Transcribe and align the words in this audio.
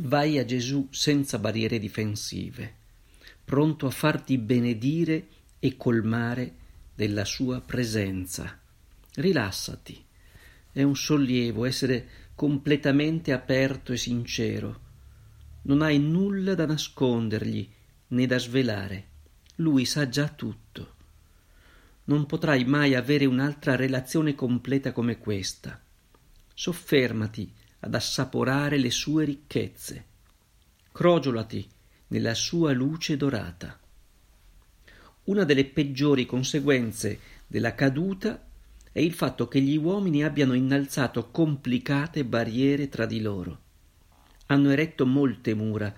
Vai 0.00 0.38
a 0.38 0.44
Gesù 0.44 0.86
senza 0.92 1.40
barriere 1.40 1.80
difensive, 1.80 2.72
pronto 3.44 3.88
a 3.88 3.90
farti 3.90 4.38
benedire 4.38 5.26
e 5.58 5.76
colmare 5.76 6.54
della 6.94 7.24
sua 7.24 7.60
presenza. 7.60 8.60
Rilassati. 9.14 10.04
È 10.70 10.82
un 10.84 10.94
sollievo 10.94 11.64
essere 11.64 12.08
completamente 12.36 13.32
aperto 13.32 13.92
e 13.92 13.96
sincero. 13.96 14.80
Non 15.62 15.82
hai 15.82 15.98
nulla 15.98 16.54
da 16.54 16.64
nascondergli 16.64 17.68
né 18.08 18.26
da 18.26 18.38
svelare. 18.38 19.06
Lui 19.56 19.84
sa 19.84 20.08
già 20.08 20.28
tutto. 20.28 20.94
Non 22.04 22.24
potrai 22.26 22.64
mai 22.64 22.94
avere 22.94 23.24
un'altra 23.24 23.74
relazione 23.74 24.36
completa 24.36 24.92
come 24.92 25.18
questa. 25.18 25.82
Soffermati 26.54 27.52
ad 27.80 27.94
assaporare 27.94 28.78
le 28.78 28.90
sue 28.90 29.24
ricchezze. 29.24 30.04
Crogiolati 30.92 31.66
nella 32.08 32.34
sua 32.34 32.72
luce 32.72 33.16
dorata. 33.16 33.78
Una 35.24 35.44
delle 35.44 35.66
peggiori 35.66 36.26
conseguenze 36.26 37.20
della 37.46 37.74
caduta 37.74 38.46
è 38.90 39.00
il 39.00 39.12
fatto 39.12 39.46
che 39.46 39.60
gli 39.60 39.76
uomini 39.76 40.24
abbiano 40.24 40.54
innalzato 40.54 41.30
complicate 41.30 42.24
barriere 42.24 42.88
tra 42.88 43.06
di 43.06 43.20
loro. 43.20 43.60
Hanno 44.46 44.70
eretto 44.70 45.06
molte 45.06 45.54
mura, 45.54 45.94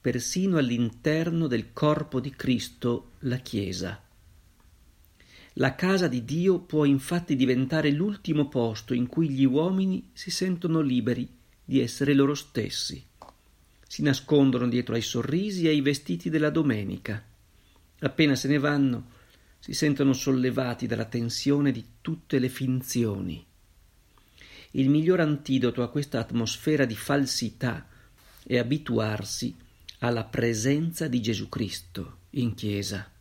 persino 0.00 0.58
all'interno 0.58 1.46
del 1.46 1.72
corpo 1.72 2.20
di 2.20 2.30
Cristo, 2.30 3.12
la 3.20 3.38
Chiesa. 3.38 4.03
La 5.58 5.76
casa 5.76 6.08
di 6.08 6.24
Dio 6.24 6.58
può 6.58 6.84
infatti 6.84 7.36
diventare 7.36 7.92
l'ultimo 7.92 8.48
posto 8.48 8.92
in 8.92 9.06
cui 9.06 9.28
gli 9.30 9.44
uomini 9.44 10.10
si 10.12 10.32
sentono 10.32 10.80
liberi 10.80 11.28
di 11.64 11.80
essere 11.80 12.12
loro 12.12 12.34
stessi. 12.34 13.04
Si 13.86 14.02
nascondono 14.02 14.66
dietro 14.66 14.94
ai 14.94 15.02
sorrisi 15.02 15.66
e 15.66 15.68
ai 15.68 15.80
vestiti 15.80 16.28
della 16.28 16.50
domenica. 16.50 17.22
Appena 18.00 18.34
se 18.34 18.48
ne 18.48 18.58
vanno, 18.58 19.10
si 19.60 19.74
sentono 19.74 20.12
sollevati 20.12 20.88
dalla 20.88 21.04
tensione 21.04 21.70
di 21.70 21.84
tutte 22.00 22.40
le 22.40 22.48
finzioni. 22.48 23.46
Il 24.72 24.88
miglior 24.90 25.20
antidoto 25.20 25.84
a 25.84 25.88
questa 25.88 26.18
atmosfera 26.18 26.84
di 26.84 26.96
falsità 26.96 27.86
è 28.44 28.58
abituarsi 28.58 29.54
alla 30.00 30.24
presenza 30.24 31.06
di 31.06 31.22
Gesù 31.22 31.48
Cristo 31.48 32.18
in 32.30 32.54
Chiesa. 32.54 33.13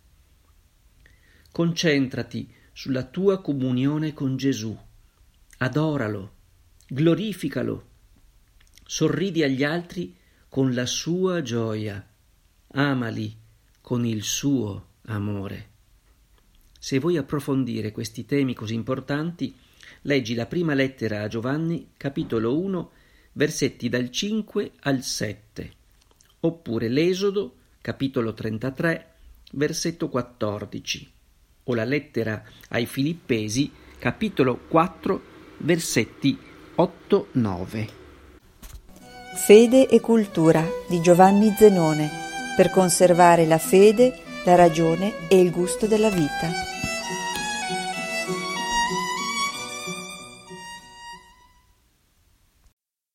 Concentrati 1.54 2.52
sulla 2.74 3.04
tua 3.04 3.40
comunione 3.40 4.12
con 4.12 4.38
Gesù. 4.38 4.76
Adoralo, 5.60 6.34
glorificalo, 6.88 7.90
sorridi 8.84 9.44
agli 9.44 9.64
altri 9.64 10.18
con 10.50 10.74
la 10.74 10.88
sua 10.88 11.44
gioia, 11.44 12.04
amali 12.70 13.38
con 13.82 14.04
il 14.04 14.24
suo 14.24 14.88
amore. 15.04 15.70
Se 16.80 16.98
vuoi 16.98 17.18
approfondire 17.18 17.92
questi 17.92 18.26
temi 18.26 18.56
così 18.56 18.74
importanti, 18.74 19.56
leggi 20.02 20.34
la 20.34 20.48
prima 20.48 20.74
lettera 20.74 21.22
a 21.22 21.28
Giovanni, 21.28 21.92
capitolo 21.98 22.58
1, 22.58 22.92
versetti 23.34 23.90
dal 23.90 24.10
5 24.10 24.72
al 24.80 25.04
7, 25.04 25.72
oppure 26.40 26.88
l'Esodo, 26.90 27.58
capitolo 27.80 28.34
33, 28.34 29.14
versetto 29.52 30.10
14 30.10 31.12
o 31.66 31.74
la 31.74 31.84
lettera 31.84 32.42
ai 32.70 32.86
Filippesi, 32.86 33.72
capitolo 34.00 34.60
4, 34.68 35.22
versetti 35.58 36.38
8-9. 36.76 37.88
Fede 39.36 39.88
e 39.88 40.00
cultura 40.00 40.64
di 40.88 41.02
Giovanni 41.02 41.54
Zenone 41.58 42.10
per 42.56 42.70
conservare 42.70 43.46
la 43.46 43.58
fede, 43.58 44.20
la 44.46 44.56
ragione 44.56 45.28
e 45.28 45.40
il 45.40 45.52
gusto 45.52 45.88
della 45.88 46.10
vita. 46.10 46.73